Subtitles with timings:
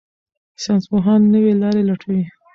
[0.63, 2.21] ساینسپوهان نوې لارې لټوي.